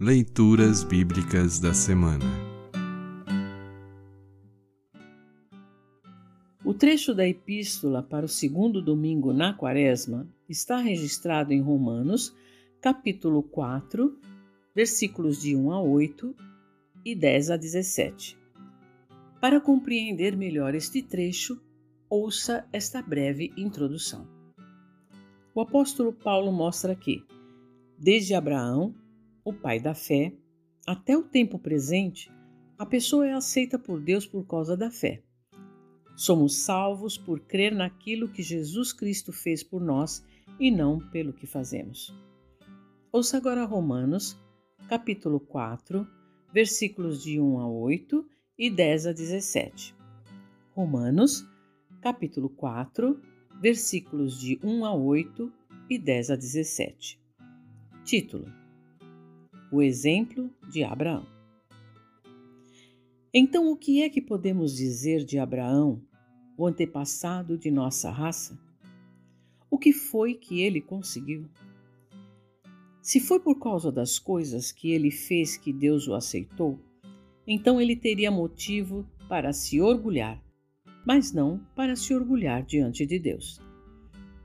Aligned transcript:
Leituras 0.00 0.84
Bíblicas 0.84 1.58
da 1.58 1.74
Semana 1.74 2.24
O 6.64 6.72
trecho 6.72 7.12
da 7.12 7.26
epístola 7.26 8.00
para 8.00 8.24
o 8.24 8.28
segundo 8.28 8.80
domingo 8.80 9.32
na 9.32 9.52
Quaresma 9.52 10.28
está 10.48 10.76
registrado 10.76 11.52
em 11.52 11.60
Romanos, 11.60 12.32
capítulo 12.80 13.42
4, 13.42 14.16
versículos 14.72 15.42
de 15.42 15.56
1 15.56 15.72
a 15.72 15.82
8 15.82 16.32
e 17.04 17.16
10 17.16 17.50
a 17.50 17.56
17. 17.56 18.38
Para 19.40 19.60
compreender 19.60 20.36
melhor 20.36 20.76
este 20.76 21.02
trecho, 21.02 21.60
ouça 22.08 22.64
esta 22.72 23.02
breve 23.02 23.52
introdução. 23.56 24.28
O 25.52 25.60
apóstolo 25.60 26.12
Paulo 26.12 26.52
mostra 26.52 26.94
que, 26.94 27.24
desde 27.98 28.32
Abraão, 28.32 28.94
o 29.44 29.52
pai 29.52 29.80
da 29.80 29.94
fé, 29.94 30.32
até 30.86 31.16
o 31.16 31.22
tempo 31.22 31.58
presente, 31.58 32.30
a 32.78 32.86
pessoa 32.86 33.26
é 33.26 33.32
aceita 33.32 33.78
por 33.78 34.00
Deus 34.00 34.26
por 34.26 34.46
causa 34.46 34.76
da 34.76 34.90
fé. 34.90 35.22
Somos 36.16 36.58
salvos 36.58 37.16
por 37.16 37.40
crer 37.40 37.74
naquilo 37.74 38.28
que 38.28 38.42
Jesus 38.42 38.92
Cristo 38.92 39.32
fez 39.32 39.62
por 39.62 39.80
nós 39.80 40.24
e 40.58 40.70
não 40.70 40.98
pelo 41.10 41.32
que 41.32 41.46
fazemos. 41.46 42.14
Ouça 43.12 43.36
agora 43.36 43.64
Romanos, 43.64 44.36
capítulo 44.88 45.40
4, 45.40 46.06
versículos 46.52 47.22
de 47.22 47.40
1 47.40 47.58
a 47.58 47.68
8 47.68 48.26
e 48.58 48.70
10 48.70 49.06
a 49.06 49.12
17. 49.12 49.94
Romanos, 50.72 51.46
capítulo 52.00 52.48
4, 52.48 53.20
versículos 53.60 54.40
de 54.40 54.58
1 54.62 54.84
a 54.84 54.94
8 54.94 55.52
e 55.90 55.98
10 55.98 56.30
a 56.30 56.36
17. 56.36 57.20
Título: 58.04 58.46
o 59.70 59.82
exemplo 59.82 60.50
de 60.70 60.82
Abraão. 60.82 61.26
Então, 63.32 63.70
o 63.70 63.76
que 63.76 64.02
é 64.02 64.08
que 64.08 64.22
podemos 64.22 64.74
dizer 64.74 65.24
de 65.24 65.38
Abraão, 65.38 66.02
o 66.56 66.66
antepassado 66.66 67.58
de 67.58 67.70
nossa 67.70 68.10
raça? 68.10 68.58
O 69.70 69.78
que 69.78 69.92
foi 69.92 70.34
que 70.34 70.62
ele 70.62 70.80
conseguiu? 70.80 71.46
Se 73.02 73.20
foi 73.20 73.38
por 73.38 73.58
causa 73.58 73.92
das 73.92 74.18
coisas 74.18 74.72
que 74.72 74.90
ele 74.90 75.10
fez 75.10 75.56
que 75.56 75.72
Deus 75.72 76.08
o 76.08 76.14
aceitou, 76.14 76.78
então 77.46 77.80
ele 77.80 77.96
teria 77.96 78.30
motivo 78.30 79.06
para 79.28 79.52
se 79.52 79.80
orgulhar, 79.80 80.42
mas 81.06 81.32
não 81.32 81.58
para 81.74 81.96
se 81.96 82.14
orgulhar 82.14 82.62
diante 82.62 83.06
de 83.06 83.18
Deus. 83.18 83.60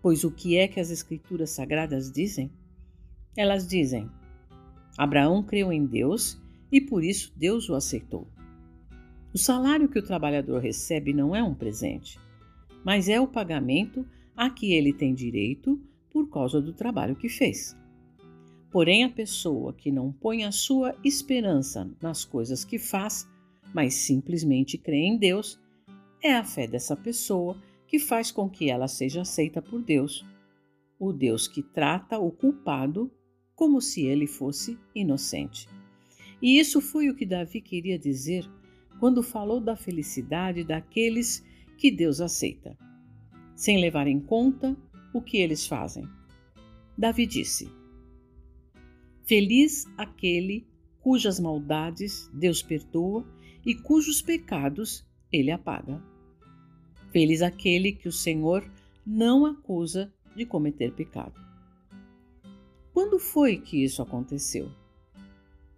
Pois 0.00 0.24
o 0.24 0.30
que 0.30 0.56
é 0.56 0.66
que 0.66 0.80
as 0.80 0.90
Escrituras 0.90 1.50
Sagradas 1.50 2.10
dizem? 2.10 2.50
Elas 3.36 3.66
dizem: 3.66 4.10
Abraão 4.98 5.44
creu 5.44 5.72
em 5.72 5.86
Deus 5.86 6.36
e 6.72 6.80
por 6.80 7.04
isso 7.04 7.32
Deus 7.36 7.68
o 7.68 7.76
aceitou. 7.76 8.26
O 9.32 9.38
salário 9.38 9.88
que 9.88 10.00
o 10.00 10.04
trabalhador 10.04 10.60
recebe 10.60 11.12
não 11.12 11.36
é 11.36 11.40
um 11.40 11.54
presente, 11.54 12.18
mas 12.84 13.08
é 13.08 13.20
o 13.20 13.28
pagamento 13.28 14.04
a 14.36 14.50
que 14.50 14.72
ele 14.72 14.92
tem 14.92 15.14
direito 15.14 15.80
por 16.10 16.28
causa 16.28 16.60
do 16.60 16.72
trabalho 16.72 17.14
que 17.14 17.28
fez. 17.28 17.76
Porém, 18.72 19.04
a 19.04 19.08
pessoa 19.08 19.72
que 19.72 19.92
não 19.92 20.10
põe 20.10 20.44
a 20.44 20.50
sua 20.50 20.94
esperança 21.04 21.88
nas 22.02 22.24
coisas 22.24 22.64
que 22.64 22.78
faz, 22.78 23.28
mas 23.72 23.94
simplesmente 23.94 24.76
crê 24.76 24.98
em 24.98 25.16
Deus, 25.16 25.60
é 26.20 26.34
a 26.34 26.42
fé 26.42 26.66
dessa 26.66 26.96
pessoa 26.96 27.56
que 27.86 28.00
faz 28.00 28.32
com 28.32 28.50
que 28.50 28.68
ela 28.68 28.88
seja 28.88 29.22
aceita 29.22 29.62
por 29.62 29.80
Deus, 29.80 30.26
o 30.98 31.12
Deus 31.12 31.46
que 31.46 31.62
trata 31.62 32.18
o 32.18 32.32
culpado 32.32 33.10
como 33.58 33.80
se 33.80 34.06
ele 34.06 34.28
fosse 34.28 34.78
inocente. 34.94 35.68
E 36.40 36.60
isso 36.60 36.80
foi 36.80 37.08
o 37.08 37.14
que 37.16 37.26
Davi 37.26 37.60
queria 37.60 37.98
dizer 37.98 38.48
quando 39.00 39.20
falou 39.20 39.60
da 39.60 39.74
felicidade 39.74 40.62
daqueles 40.62 41.44
que 41.76 41.90
Deus 41.90 42.20
aceita, 42.20 42.78
sem 43.56 43.80
levar 43.80 44.06
em 44.06 44.20
conta 44.20 44.76
o 45.12 45.20
que 45.20 45.38
eles 45.38 45.66
fazem. 45.66 46.08
Davi 46.96 47.26
disse: 47.26 47.68
Feliz 49.24 49.86
aquele 49.96 50.64
cujas 51.00 51.40
maldades 51.40 52.30
Deus 52.32 52.62
perdoa 52.62 53.26
e 53.66 53.74
cujos 53.74 54.22
pecados 54.22 55.04
ele 55.32 55.50
apaga. 55.50 56.00
Feliz 57.10 57.42
aquele 57.42 57.90
que 57.90 58.06
o 58.06 58.12
Senhor 58.12 58.64
não 59.04 59.44
acusa 59.44 60.14
de 60.36 60.46
cometer 60.46 60.92
pecado. 60.94 61.47
Quando 62.98 63.16
foi 63.20 63.58
que 63.58 63.84
isso 63.84 64.02
aconteceu? 64.02 64.72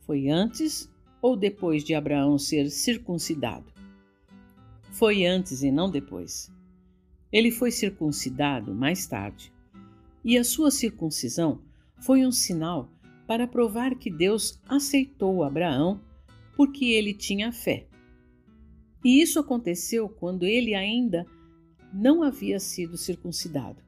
Foi 0.07 0.31
antes 0.31 0.91
ou 1.21 1.37
depois 1.37 1.85
de 1.85 1.95
Abraão 1.95 2.39
ser 2.39 2.71
circuncidado? 2.71 3.71
Foi 4.93 5.27
antes 5.27 5.63
e 5.63 5.71
não 5.71 5.91
depois. 5.91 6.51
Ele 7.31 7.51
foi 7.51 7.73
circuncidado 7.73 8.75
mais 8.75 9.07
tarde. 9.07 9.53
E 10.25 10.39
a 10.39 10.43
sua 10.43 10.71
circuncisão 10.71 11.61
foi 11.99 12.25
um 12.25 12.33
sinal 12.33 12.91
para 13.27 13.47
provar 13.47 13.97
que 13.97 14.11
Deus 14.11 14.59
aceitou 14.67 15.45
Abraão 15.45 16.01
porque 16.57 16.87
ele 16.87 17.13
tinha 17.13 17.53
fé. 17.53 17.87
E 19.05 19.21
isso 19.21 19.39
aconteceu 19.39 20.09
quando 20.09 20.47
ele 20.47 20.75
ainda 20.75 21.27
não 21.93 22.23
havia 22.23 22.59
sido 22.59 22.97
circuncidado. 22.97 23.83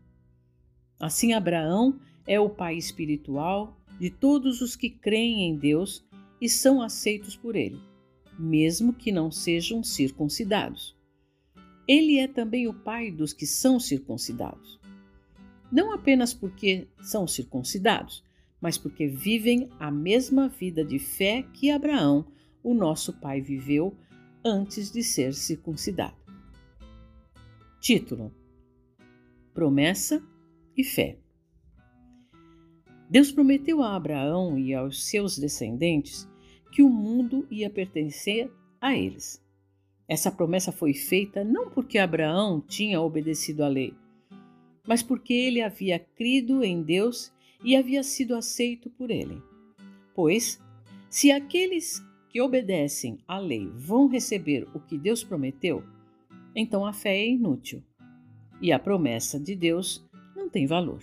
Assim, 1.00 1.32
Abraão 1.32 1.98
é 2.26 2.38
o 2.38 2.48
pai 2.48 2.76
espiritual 2.76 3.76
de 3.98 4.10
todos 4.10 4.60
os 4.60 4.74
que 4.76 4.90
creem 4.90 5.42
em 5.42 5.56
Deus 5.56 6.04
e 6.40 6.48
são 6.48 6.82
aceitos 6.82 7.36
por 7.36 7.54
ele, 7.54 7.80
mesmo 8.38 8.92
que 8.92 9.12
não 9.12 9.30
sejam 9.30 9.82
circuncidados. 9.82 10.96
Ele 11.86 12.18
é 12.18 12.26
também 12.26 12.66
o 12.66 12.74
pai 12.74 13.10
dos 13.10 13.32
que 13.32 13.46
são 13.46 13.78
circuncidados. 13.78 14.80
Não 15.70 15.92
apenas 15.92 16.34
porque 16.34 16.88
são 17.00 17.26
circuncidados, 17.26 18.22
mas 18.60 18.76
porque 18.76 19.06
vivem 19.06 19.68
a 19.78 19.90
mesma 19.90 20.48
vida 20.48 20.84
de 20.84 20.98
fé 20.98 21.44
que 21.54 21.70
Abraão, 21.70 22.26
o 22.62 22.74
nosso 22.74 23.12
pai, 23.12 23.40
viveu 23.40 23.96
antes 24.44 24.90
de 24.90 25.02
ser 25.02 25.34
circuncidado. 25.34 26.16
Título: 27.80 28.32
Promessa 29.52 30.22
e 30.76 30.84
Fé. 30.84 31.21
Deus 33.12 33.30
prometeu 33.30 33.82
a 33.82 33.94
Abraão 33.94 34.58
e 34.58 34.72
aos 34.72 35.04
seus 35.04 35.36
descendentes 35.36 36.26
que 36.72 36.82
o 36.82 36.88
mundo 36.88 37.46
ia 37.50 37.68
pertencer 37.68 38.50
a 38.80 38.96
eles. 38.96 39.38
Essa 40.08 40.32
promessa 40.32 40.72
foi 40.72 40.94
feita 40.94 41.44
não 41.44 41.68
porque 41.68 41.98
Abraão 41.98 42.58
tinha 42.58 43.02
obedecido 43.02 43.62
à 43.64 43.68
lei, 43.68 43.92
mas 44.86 45.02
porque 45.02 45.34
ele 45.34 45.60
havia 45.60 45.98
crido 45.98 46.64
em 46.64 46.82
Deus 46.82 47.30
e 47.62 47.76
havia 47.76 48.02
sido 48.02 48.34
aceito 48.34 48.88
por 48.88 49.10
ele. 49.10 49.42
Pois, 50.14 50.58
se 51.10 51.30
aqueles 51.30 52.02
que 52.30 52.40
obedecem 52.40 53.18
à 53.28 53.38
lei 53.38 53.70
vão 53.76 54.08
receber 54.08 54.66
o 54.72 54.80
que 54.80 54.96
Deus 54.96 55.22
prometeu, 55.22 55.84
então 56.56 56.86
a 56.86 56.94
fé 56.94 57.14
é 57.14 57.28
inútil 57.28 57.82
e 58.58 58.72
a 58.72 58.78
promessa 58.78 59.38
de 59.38 59.54
Deus 59.54 60.02
não 60.34 60.48
tem 60.48 60.66
valor 60.66 61.02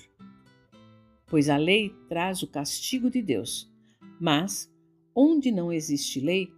pois 1.30 1.50
a 1.50 1.58
lei 1.58 1.96
traz 2.08 2.42
o 2.42 2.48
castigo 2.48 3.10
de 3.10 3.22
Deus. 3.22 3.72
Mas, 4.20 4.72
onde 5.16 5.52
não 5.52 5.72
existe 5.72 6.20
lei, 6.20 6.50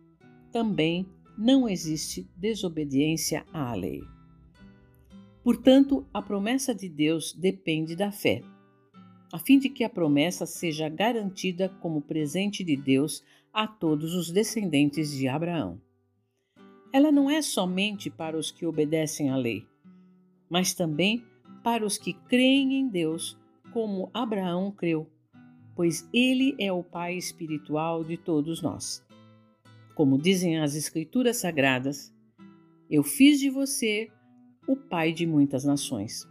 também 0.52 1.06
não 1.38 1.68
existe 1.68 2.30
desobediência 2.36 3.46
à 3.52 3.74
lei. 3.74 4.02
Portanto, 5.44 6.06
a 6.14 6.22
promessa 6.22 6.74
de 6.74 6.88
Deus 6.88 7.34
depende 7.34 7.96
da 7.96 8.12
fé, 8.12 8.44
a 9.34 9.40
fim 9.40 9.58
de 9.58 9.70
que 9.70 9.84
a 9.84 9.90
promessa 9.90 10.46
seja 10.46 10.88
garantida 10.88 11.70
como 11.82 12.02
presente 12.02 12.64
de 12.64 12.76
Deus 12.76 13.24
a 13.52 13.68
todos 13.68 14.14
os 14.14 14.30
descendentes 14.30 15.12
de 15.12 15.28
Abraão. 15.28 15.82
Ela 16.94 17.12
não 17.12 17.30
é 17.30 17.42
somente 17.42 18.10
para 18.10 18.38
os 18.38 18.52
que 18.52 18.66
obedecem 18.66 19.30
à 19.30 19.36
lei, 19.36 19.66
mas 20.50 20.74
também 20.74 21.24
para 21.64 21.86
os 21.86 21.98
que 21.98 22.14
creem 22.14 22.76
em 22.76 22.88
Deus 22.88 23.40
como 23.72 24.10
Abraão 24.14 24.72
creu, 24.72 25.10
pois 25.76 26.08
ele 26.14 26.56
é 26.60 26.72
o 26.72 26.84
pai 26.84 27.18
espiritual 27.18 28.04
de 28.04 28.18
todos 28.18 28.62
nós. 28.62 29.04
Como 29.96 30.18
dizem 30.18 30.60
as 30.60 30.76
Escrituras 30.76 31.38
Sagradas, 31.38 32.14
eu 32.90 33.04
fiz 33.04 33.40
de 33.40 33.50
você 33.50 34.12
o 34.68 34.76
pai 34.76 35.12
de 35.12 35.26
muitas 35.26 35.64
nações. 35.64 36.28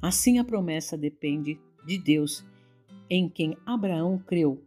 Assim 0.00 0.38
a 0.38 0.44
promessa 0.44 0.96
depende 0.96 1.58
de 1.84 1.98
Deus, 1.98 2.44
em 3.08 3.28
quem 3.28 3.56
Abraão 3.66 4.18
creu, 4.18 4.62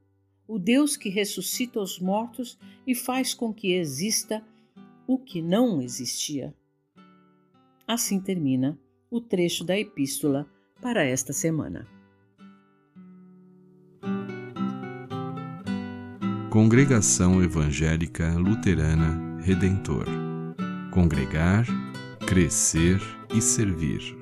o 0.48 0.58
Deus 0.58 0.96
que 0.96 1.10
ressuscita 1.10 1.80
os 1.80 2.00
mortos 2.00 2.58
e 2.86 2.96
faz 2.96 3.34
com 3.34 3.54
que 3.54 3.74
exista 3.74 4.44
o 5.06 5.18
que 5.18 5.42
não 5.42 5.82
existia. 5.82 6.54
Assim 7.88 8.20
termina 8.20 8.80
o 9.10 9.22
trecho 9.22 9.64
da 9.64 9.78
epístola 9.78 10.50
para 10.82 11.04
esta 11.04 11.34
semana. 11.34 11.86
Congregação 16.50 17.44
Evangélica 17.44 18.30
Luterana 18.34 19.40
Redentor 19.42 20.06
Congregar, 20.98 21.68
Crescer 22.26 23.00
e 23.32 23.40
Servir. 23.40 24.17